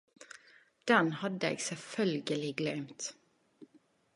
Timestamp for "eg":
1.55-1.61